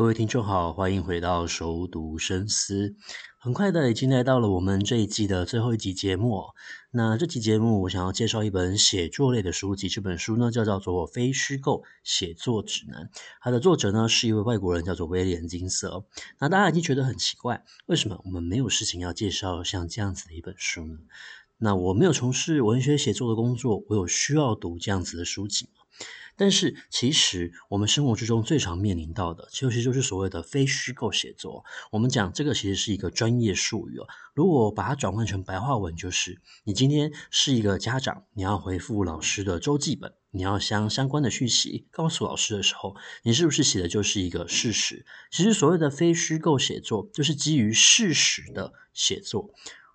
[0.00, 2.96] 各位听众好，欢迎回到熟读深思。
[3.38, 6.42] 很快的，已经来到了我们这一季的最后一集节目。
[6.90, 9.90] 那这期节目，我想要介绍一本写作类的书籍。
[9.90, 13.10] 这本书呢，叫做《非虚构写作指南》。
[13.42, 16.06] 它的作者呢，是一位外国人，叫做威廉金色。
[16.38, 20.96] 那大家已经觉得很奇怪，为什么我们没有事情要介绍像这样子的一本书呢？
[21.58, 25.82] 那我没有从事文学写作的工作，我有需要读这样子的书籍吗？
[26.40, 31.66] 但是，其实我们生活之中最常面临到的，其实就是所谓的非虚构写作。
[31.92, 34.06] 我们讲这个其实是一个专业术语哦。
[34.32, 45.04] 如果把它转换成白话文，就是你今天是一个家长，你要回复老师的周记本，你要将相关的讯息告诉老师的时候，你是不是写的就是一个事实？
[45.30, 49.50] 其实所谓的非虚构写作，就是基于事实的写作。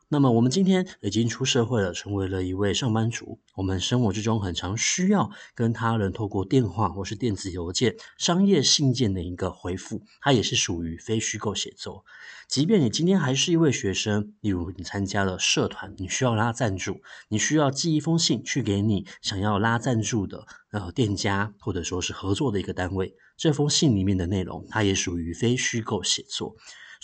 [0.07, 3.39] 那么我们今天已经出社会了，成为了一位上班族。
[3.55, 12.05] 我们生活之中很常需要跟他人透过电话或是电子邮件、商业信件的一个回复，它也是属于非虚构写作。
[12.47, 26.55] 即便你今天还是一位学生，例如你参加了社团，你需要拉赞助，你需要寄一封信去给你想要拉赞助的呃店家或者说是合作的一个单位，这封信里面的内容，它也属于非虚构写作。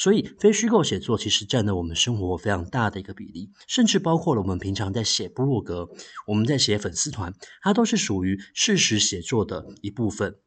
[0.02, 5.88] 所以，非虚构写作其实占了我们生活非常大的一个比例，甚至包括了我们平常在写部落格，
[6.26, 10.38] 我们在写粉丝团，它都是属于事实写作的一部分。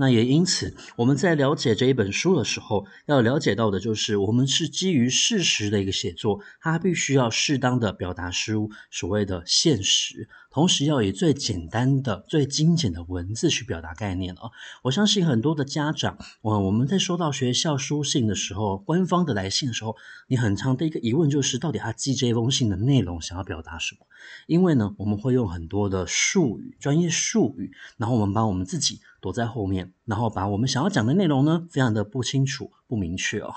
[0.00, 14.48] 那也因此，我们在了解这一本书的时候，要了解到的就是，我们是基于事实的一个写作，它必须要适当的表达出所谓的现实，同时要以最简单的、最精简的文字去表达概念啊。
[14.84, 19.94] 我相信很多的家长，我我们在收到学校书信的时候，官方的来信的时候，
[20.28, 24.06] 你很常的一个疑问就是，到底他寄这封信的内容想要表达什么？
[24.46, 29.02] 因为呢，我们会用很多的术语、专业术语，然后我们把我们自己。
[29.20, 32.70] 躲在后面，然后把我们想要讲的内容呢，非常的不清楚。
[32.90, 33.54] 不明确哦，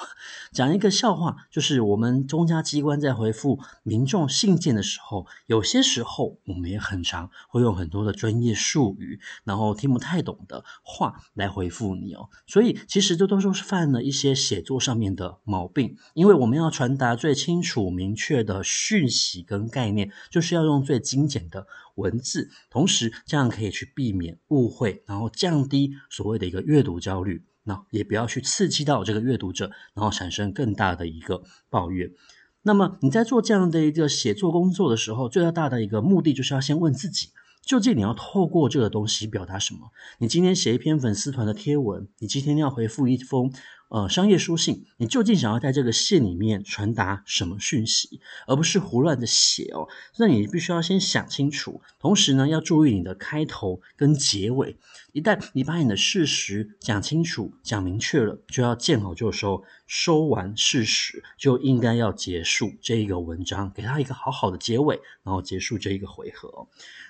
[0.52, 12.30] 讲一个笑话，就是我们中家机关在回复民众信件的时候，有些时候我们也很常会用很多的专业术语，然后听不太懂的话来回复你哦。
[12.46, 21.66] 所以其实这都是犯了一些写作上面的毛病，因为我们要传达最清楚明确的讯息跟概念，就是要用最精简的
[21.96, 27.44] 文字，同时这样可以去避免误会，然后降低所谓的一个阅读焦虑。
[27.64, 32.12] 那也不要去刺激到这个阅读者，然后产生更大的一个抱怨。
[32.64, 37.30] 那么你在做这样的一个写作工作的时候，最大的一个目的就是要先问自己，
[37.62, 39.92] 究竟你要透过这个东西表达什么？
[40.20, 43.52] 你今天写一篇粉丝团的贴文，你今天要回复一封。
[43.94, 49.88] 呃，商业书信，你究竟想要在这个信里面传达什么讯息，而不是胡乱的写哦。
[50.18, 54.78] 那你必须要先想清楚，同时呢，要注意你的开头跟结尾。
[55.12, 66.68] 一旦你把你的事实讲清楚、讲明确了，就要见好就收，收完事实就应该要结束这一个文章，给它一个好好的结尾，然后结束这一个回合。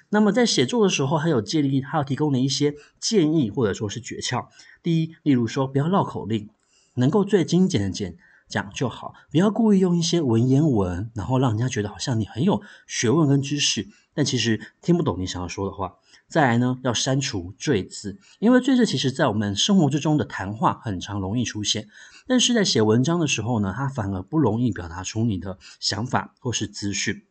[0.09, 4.47] 那么在写作的时候，还有建议，还有提供的一些建议或者说是诀窍。
[4.81, 6.49] 第一，例如说，不要绕口令。
[6.95, 8.13] 能够最精简的讲
[8.47, 15.95] 讲就好，不要故意用一些文言文，然后让人家觉得好像你很有学问跟知识，但其实听不懂你想要说的话。
[16.27, 21.87] 再来呢，要删除赘字，因为赘字其实在我们生活之中的谈话很常容易出现，
[22.27, 27.23] 但是在写文章的时候呢，它反而不容易表达出你的想法或是资讯。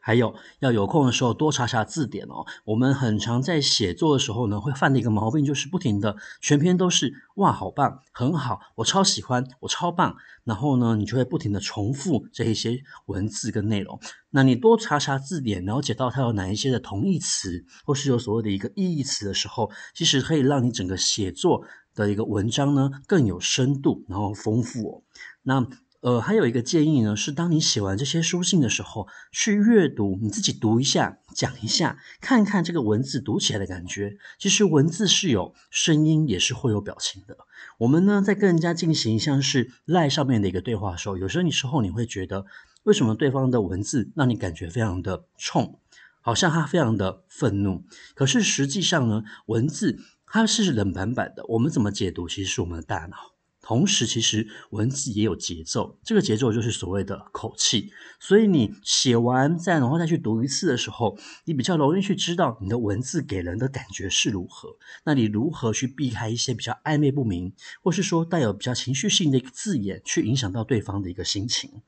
[0.00, 2.44] 还有要有空的时候多查查字典哦。
[2.64, 10.16] 我们很常在写作的时候呢，会犯的一个毛病就是不停的全篇都是哇，好棒，很好，我超喜欢，我超棒。
[10.44, 13.98] 然后呢，你就会不停的重复这一些文字跟内容。
[14.30, 21.64] 那你多查查字典，了解到它有哪一些的同义词，或是有所谓的一个意义词的时候，其实可以让你整个写作
[21.94, 25.02] 的一个文章呢更有深度，然后丰富哦。
[25.42, 25.66] 那。
[26.04, 34.18] 呃，还有一个建议呢，是当你写完这些书信的时候，去阅读，你自己读一下，讲一下，看看这个文字读起来的感觉。
[34.38, 37.38] 其实文字是有声音，也是会有表情的。
[37.78, 42.44] 我们呢，在跟人家进行像是 LINE 上面的一个对话的时候，有时候你时候你会觉得，
[42.82, 45.80] 为什么对方的文字让你感觉非常的冲，
[46.20, 47.82] 好像他非常的愤怒。
[48.14, 53.33] 可是实际上呢，文字它是冷板板的，我们怎么解读，其实是我们的大脑。
[53.66, 57.90] 同时，其实文字也有节奏，这个节奏就是所谓的口气。
[58.20, 61.16] 所以你写完再然后再去读一次的时候，
[61.46, 64.76] 你比较容易去知道你的文字给人的感觉是如何。
[65.04, 71.80] 那你如何去避开一些比较暧昧不明，或是说带有比较情绪性的字眼，去影响到对方的一个心情？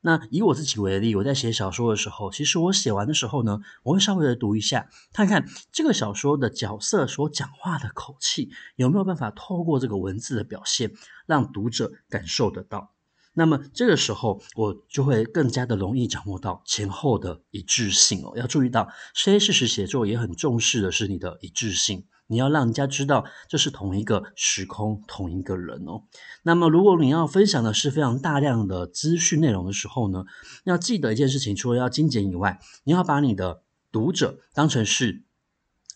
[0.00, 10.92] 那以我自己为例，我在写小说的时候，其实我写完的时候呢，我会稍微的读一下，看看这个小说的角色所讲话的口气有没有办法透过这个文字的表现，
[11.26, 12.92] 让读者感受得到。
[13.36, 18.32] 那么这个时候，我就会更加的容易掌握到前后的一致性哦。
[18.36, 22.04] 要注意到，写事实写作也很重视的是你的一致性。
[22.26, 26.02] 你要让人家知道这是同一个时空、同一个人哦。
[26.42, 30.24] 那么，如果你要分享的是非常大量的资讯内容的时候呢，
[30.64, 33.62] 要记得一件事情，除了要精简以外，你要把你的
[33.92, 35.22] 读者当成是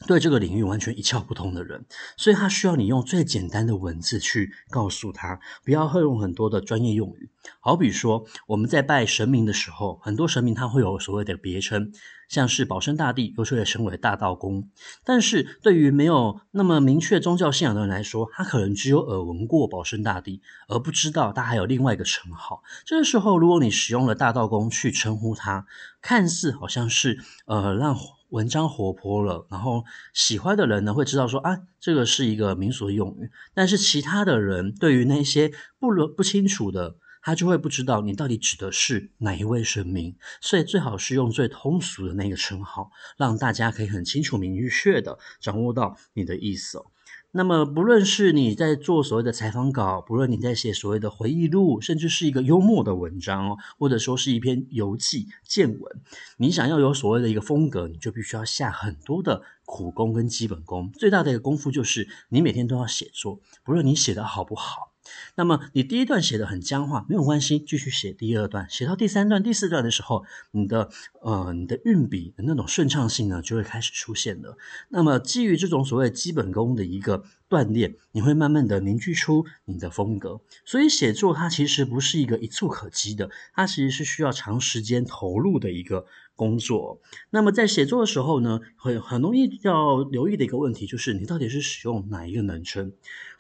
[0.06, 1.84] 对这个领域完全一窍不通的人，
[2.16, 7.30] 所以他需要你用最简单的文字去告诉他，不要会用很多的专业用语。
[7.58, 11.92] 好比说，我们在拜神明的时候，很多神明他会有所谓的别称。
[12.28, 14.69] 像是保生大帝，有时候也称为大道公，
[15.04, 22.62] 但是对于没有那么明确宗教信仰的人来说，他可能只有耳闻过保生大帝，而不知道他还有另外一个称号。
[22.84, 25.66] 这个时候，如果你使用了大道公去称呼他，
[26.02, 27.96] 看似好像是呃让
[28.28, 36.96] 文章活泼了，然后喜欢的人呢会知道说啊，这个是一个民俗用语，但是其他的人对于那些不不清楚的。
[37.22, 46.86] 他就会不知道你到底指的是哪一位神明，所以最好是用最通俗的那个称号，让大家可以很清楚明确的掌握到你的意思哦。
[47.30, 56.00] 那么，不论是你在做所谓的采访稿，不论你在写所谓的回忆录，甚至是一个幽默的文章哦，或者说是一篇游记见闻，
[56.38, 60.90] 你想要有所谓的一个风格，你就必须要下很多的苦功跟基本功。
[60.92, 64.94] 最大的一个功夫就是你每天都要写作，不论你写得好不好。
[65.34, 70.90] 那么你第一段写得很僵化，没有关系，继续写第二段，写到第三段、第四段的时候，你的
[71.20, 74.56] 呃你的运笔的那种顺畅性呢就会开始出现了。
[74.88, 80.40] 那么基于这种所谓基本功的一个锻炼，你会慢慢的凝聚出你的风格。
[80.64, 86.06] 所以写作它其实不是一个一蹴可几的，它其实是需要长时间投入的一个。
[86.38, 87.00] 工作，
[87.31, 92.93] 那么在写作的时候呢，很很容易要留意的一个问题就是，你到底是使用哪一个人称？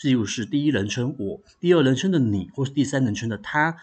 [0.02, 3.76] 例如是第一人称我，第二人称的你，或是第三人称的他。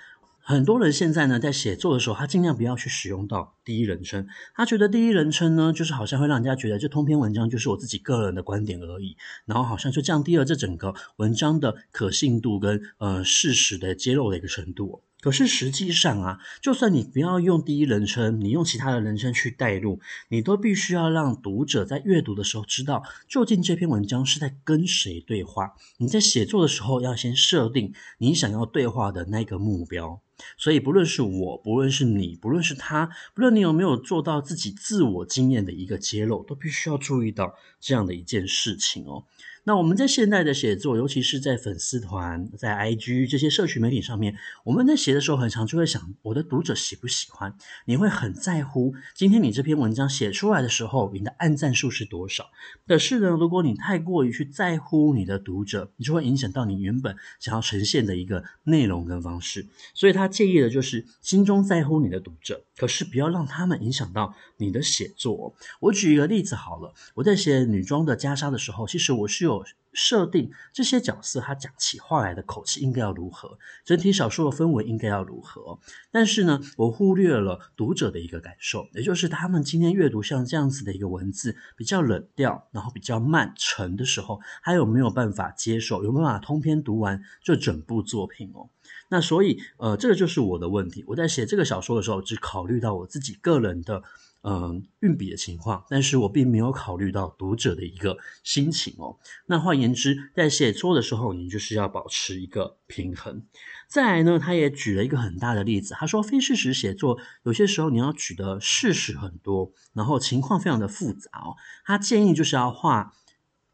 [0.48, 9.16] 很多人现在呢，在写作的时候，他尽量不要去使用到第一人称，他觉得第一人称呢，就是好像会让人家觉得这通篇文章就是我自己个人的观点而已，
[9.46, 15.02] 然后好像就降低了这整个文章的可信度跟呃事实的揭露的一个程度。
[15.26, 25.74] 可是实际上啊，就算你不要用第一人称，你用其他的人称去带入，你都必须要让读者在阅读的时候知道，究竟这篇文章是在跟谁对话。
[25.98, 30.22] 你在写作的时候要先设定你想要对话的那个目标。
[30.58, 39.24] 所以，不论是我，不论是你，不论是他，不论你有没有做到自己自我经验的一个揭露，都必须要注意到这样的一件事情哦。
[39.68, 47.52] 那我们在现代的写作，尤其是在粉丝团、在 IG 这些社群媒体上面，我们在写的时候，很常就会想，我的读者喜不喜欢？
[47.86, 52.52] 你会很在乎今天你这篇文章写出来的时候，你的按赞数是多少？
[52.86, 59.66] 可是呢，如果你太过于去在乎你的读者，你就会影响到你原本想要呈现的一个内容跟方式。
[59.96, 65.56] 所以他建议的就是心中在乎你的读者，可是不要让他们影响到你的写作。
[65.80, 69.55] 我举一个例子好了，我在写女装的袈裟的时候，其实我是有。
[69.60, 69.76] dos.
[69.96, 75.80] 设定这些角色，他讲起话来的口气应该要如何，整体小说的氛围应该要如何。
[76.12, 86.04] 但是呢，我忽略了读者的一个感受，也就是他们今天阅读像这样子的一个文字，比较冷调，然后比较慢沉的时候，还有没有办法接受？
[86.04, 88.70] 有没有办法通篇读完这整部作品哦？
[89.10, 91.04] 那所以，呃，这个就是我的问题。
[91.08, 94.04] 我在写这个小说的时候，只考虑到我自己个人的。
[94.48, 99.18] 嗯，运笔的情况，但是我并没有考虑到读者的一个心情哦。
[99.48, 103.44] 那换言言之，在写作的时候，你就是要保持一个平衡。
[103.88, 111.56] 再来呢，他也举了一个很大的例子，他说非事实写作有些时候你要举的事实很多，然后情况非常的复杂哦。
[111.86, 113.14] 他建议就是要化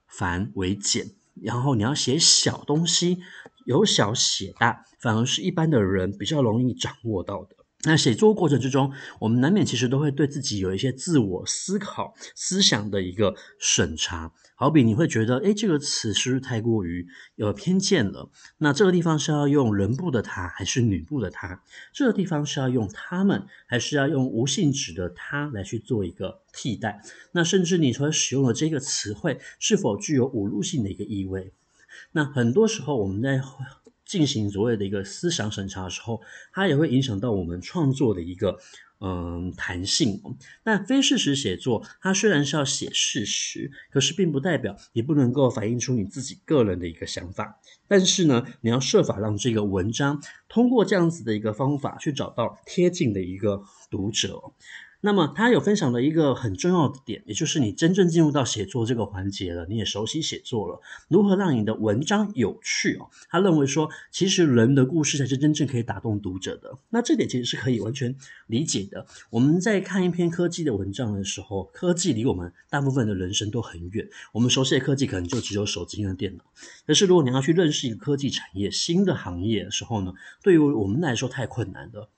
[0.06, 3.20] 繁为简，然后你要写小东西，
[3.66, 7.56] 由小写大，反而是一般的人比较容易掌握到的。
[7.84, 14.32] 那写作过程之中，我们难免其实都会对自己有一些自我思考、思想的一个审查。
[14.56, 18.30] 好比你会觉得，诶，这个词是不是太过于有偏见了？
[18.60, 21.64] 那这个地方是要用人部的他，还是女部的他？
[21.92, 27.02] 这个地方是要用他们，还是要用无性质的他来去做一个替代？
[27.32, 31.52] 那甚至你所使用的这个词汇，是否具有侮辱性的一个意味？
[32.12, 33.42] 那很多时候我们在
[34.12, 38.60] 进行所谓的一个思想审查的时候，它也会影响到我们创作的一个。
[39.04, 40.22] 嗯，弹性。
[40.64, 47.60] 那非事实写作，它虽然是要写事实，可是并不代表你不能够反映出你自己个人的一个想法。
[47.88, 54.40] 但是呢，你要设法让这个文章通过这样子的一个方法，去找到贴近的一个读者。
[55.04, 63.10] 那么他有分享的一个很重要的点，也就是你真正进入到写作这个环节了，你也熟悉写作了，如何让你的文章有趣哦？
[63.30, 66.78] 他认为说，其实人的故事才是真正可以打动读者的。
[66.92, 68.16] 那这点其实是可以完全
[68.46, 69.06] 理解的。
[69.32, 74.08] 我们在看一篇科技的文章的时候，科技离我们大部分的人生都很远。
[74.34, 76.44] 我们熟悉的科技可能就只有手机和电脑。
[76.86, 82.10] 可是如果你要去认识一个科技产业、新的行业的时候呢，对于我们来说太困难了。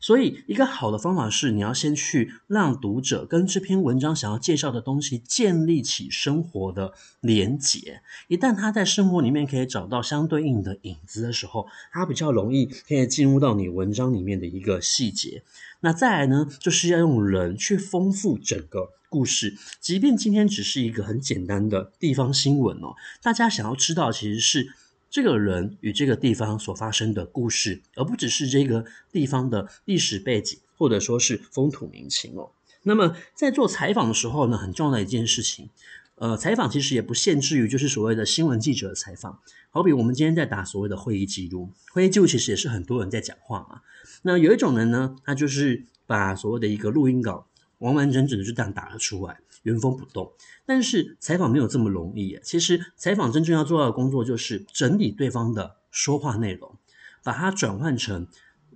[0.00, 8.00] 所以，一个好的方法是，你要先去让读者跟这篇文章想要介绍的东西建立起生活的连结。
[8.28, 15.42] 一旦他在生活里面可以找到相对应的影子的时候，他比较容易可以进入到你文章里面的一个细节。
[15.80, 19.56] 那再来呢，就是要用人去丰富整个故事。
[19.80, 24.68] 即便今天只是一个很简单的地方新闻哦，大家想要知道其实是。
[25.10, 32.50] 这个人与这个地方所发生的故事，而不只是这个地方的历史背景，或者说是风土民情哦。
[32.82, 35.70] 那么在做采访的时候呢，很重要的一件事情，
[36.16, 43.80] 呃，采访其实也不限制于就是所谓的新闻记者的采访，好比我们今天在打所谓的会议记录，会议记录其实也是很多人在讲话嘛。
[44.22, 47.46] 那有一种人呢，他就是把所谓的一个录音稿
[47.78, 49.38] 完完整整的就这样打了出来。
[49.68, 50.32] 原封不动，
[50.66, 52.38] 但是采访没有这么容易。
[52.42, 56.76] 其实采访真正要做到的工作，就是整理对方的说话内容，
[57.22, 58.26] 把它转换成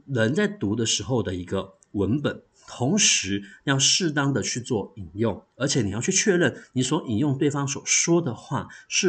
[0.07, 9.09] 人在读的时候的一个文本，同时要适当的去做引用，而且你要去确认你所引用对方所说的话是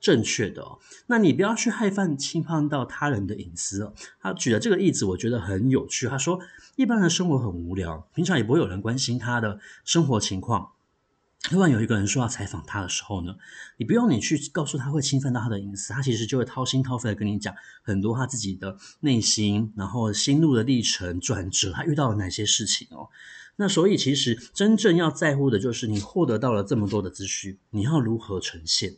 [0.00, 0.66] 正确的。
[1.06, 3.92] 那你不要去害怕侵犯到他人的隐私。
[4.20, 6.08] 他举的这个例子，我觉得很有趣。
[6.08, 6.40] 他说，
[6.74, 10.72] 一般人生活很无聊，平常也不会有人关心他的生活情况。
[11.50, 13.34] 突然有一个人说要采访他的时候呢，
[13.76, 23.08] 你不用你去告诉他会侵犯到他的隐私，他其实就会掏心掏肺的跟你讲很多他自己的内心，然后心路的历程、转折，他遇到了哪些事情哦。
[23.56, 28.96] 那所以其实真正要在乎的就是你获得到了这么多的资讯，你要如何呈现？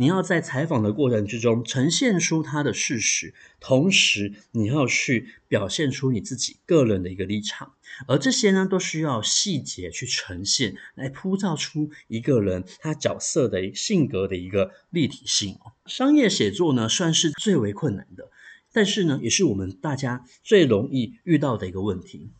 [0.00, 7.74] 你要在采访的过程之中呈现出他的事实，同时你要去表现出你自己个人的一个立场，
[8.06, 15.72] 而这些呢，都需要细节去呈现，来铺造出一个人他角色的性格的一个立体性哦。
[15.86, 18.30] 商业写作呢，算是最为困难的，
[18.72, 22.30] 但是呢，也是我们大家最容易遇到的一个问题。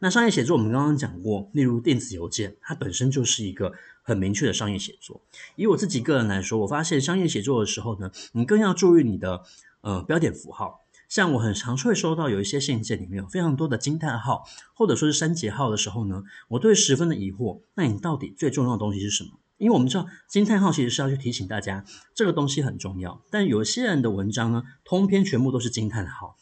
[0.00, 3.72] 那商业写作我们刚刚讲过，例如电子邮件，它本身就是一个。
[4.02, 5.20] 很明确的商业写作。
[5.54, 9.44] 以我自己个人来说，我发现商业写作的时候呢，你更要注意你的
[9.82, 10.80] 呃标点符号。
[11.08, 17.60] 像我很常会收到有一些信件里面有非常多的惊叹号，或者说是三节号的时候呢，我都会十分的疑惑。
[17.74, 19.38] 那你到底最重要的东西是什么？
[19.58, 23.22] 因为我们知道惊叹号其实是要去提醒大家这个东西很重要。
[23.30, 26.36] 但有些人的文章呢，通篇全部都是惊叹号，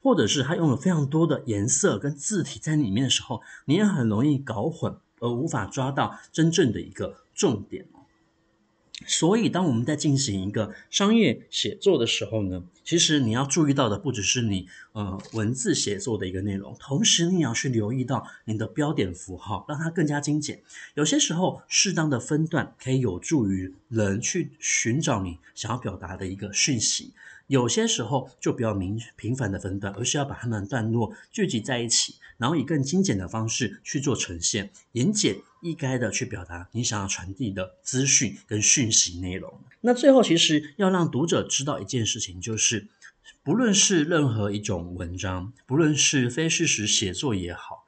[0.00, 4.96] 或者是它用了非常多的颜色跟字体在里面的时候，你也很容易搞混。
[5.22, 7.84] 而无法抓到真正的一个重点。
[9.06, 20.62] 所以当我们在进行一个商业写作的时候呢，其实你要注意到的不只是你呃文字写作的一个内容，同时你要去留意到你的标点符号，让它更加精简。
[20.94, 27.12] 有些时候适当的分段可以有助于人去寻找你想要表达的一个讯息。
[27.50, 39.52] 有些时候就不要明频繁的分段，而是要把它们段落聚集在一起，然后以更精简的方式去做呈现，言简意赅的去表达你想要传递的资讯跟讯息内容。
[39.80, 42.86] 那最后，其实要让读者知道一件事情，就是
[43.42, 47.79] 不论是任何一种文章，不论是非事实写作也好，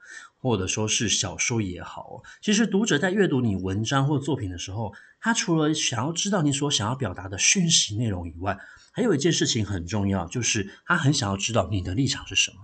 [0.43, 8.59] 或者说是小说也好，其实读者在阅读你文章或作品的时候，他除了想要知道你所想要表达的讯息内容以外，
[8.91, 12.57] 还有一件事情很重要，就是他很想要知道你的立场是什么。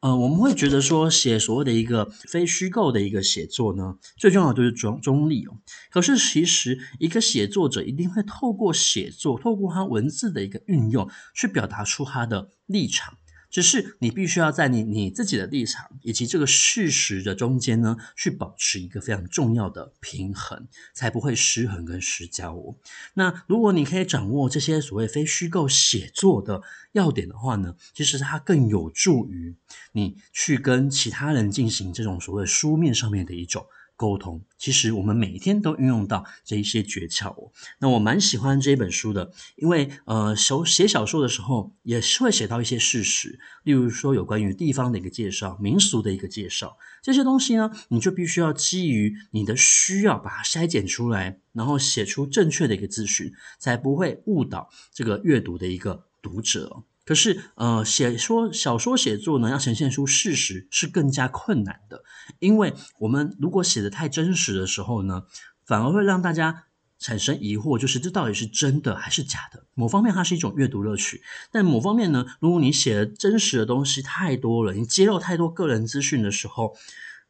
[0.00, 5.58] 呃，我们会觉得说，写所谓的一个非虚构的一个写作呢，最重要的就是中中立哦。
[5.90, 13.18] 可是其实一个写作者一定会透过写作，透过他文字的一个运用，去表达出他的立场。
[13.56, 22.76] 只是你必须要在你你自己的立场以及这个事实的中间呢，去保持一个非常重要的平衡，才不会失衡跟失焦哦。
[23.14, 26.60] 那如果你可以掌握这些所谓非虚构写作的
[26.92, 29.56] 要点的话呢，其实它更有助于
[29.92, 33.64] 你去跟其他人进行这种所谓书面上面的一种
[33.96, 34.44] 沟通。
[34.58, 37.50] 其实我们每一天都运用到这一些诀窍哦。
[37.78, 56.82] 那我蛮喜欢这本书的，因为呃，手写小说的时候也是会写到一些事实，例如说有关于地方的一个介绍、民俗的一个介绍，这些东西呢，你就必须要基于你的需要把它筛减出来，然后写出正确的一个资讯，才不会误导这个阅读的一个读者。
[57.06, 62.02] 可是，呃，写说小说写作呢，要呈现出事实是更加困难的，
[62.40, 65.22] 因为我们如果写得太真实的时候呢，
[65.64, 66.64] 反而会让大家
[66.98, 69.66] 产生疑惑，就是这到底是真的还是假的？
[69.74, 71.22] 某方面它是一种阅读乐趣，
[71.52, 76.74] 但某方面呢，如果你写的真实的东西太多了，你揭露太多个人资讯的时候，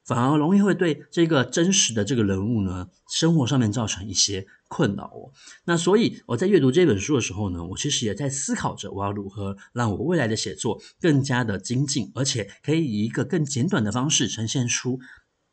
[0.06, 5.32] 反而容易会对这个真实的这个人物呢，生活上面造成一些困扰哦。
[5.64, 15.00] 那所以我在阅读这本书的时候呢，我其实也在思考着，我要如何让我未来的写作更加的精进，而且可以以一个更简短的方式呈现出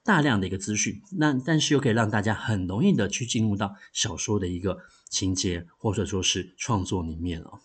[0.03, 1.01] 大量的一个资讯。
[1.17, 4.77] 那但是又可以让大家很容易的去进入到小说的一个
[5.09, 7.59] 情节，或者说是创作里面哦。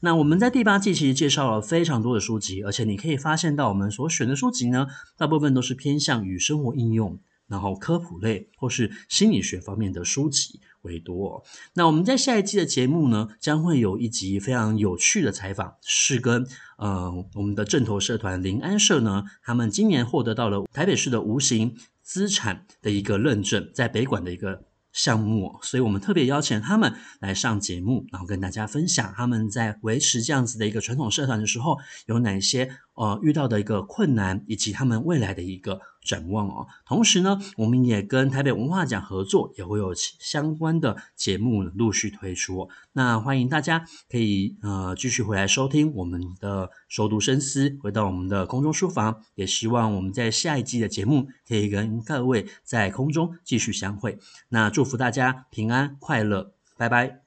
[0.00, 4.86] 那我们在第八季其实介绍了非常多的书籍，而且你可以发现到我们所选的书籍呢，
[5.16, 7.18] 大部分都是偏向于生活应用。
[7.48, 11.44] 然后科普类或是心理学方面的书籍为多。
[11.74, 16.44] 那我们在下一季的节目呢，将会有一集非常有趣的采访，是跟
[16.76, 24.64] 呃我们的正头社团林安社呢，他们今年获得到了台北市的无形资产的一个认证，在北馆的一个。
[24.96, 36.66] 项目，所以我们特别邀请他们来上节目，然后跟大家分享他们在维持这样子的一个传统社团的时候有哪些呃遇到的一个困难，以及他们未来的一个展望哦。
[36.86, 42.70] 同时呢，我们也跟台北文化奖合作，也会有相关的节目陆续推出。
[42.94, 49.22] 那欢迎大家可以呃继续回来收听我们的熟读深思，回到我们的空中书房。
[49.34, 54.18] 也希望我们在下一季的节目可以跟各位在空中继续相会。
[54.48, 57.25] 那祝福大家平安快乐，拜拜。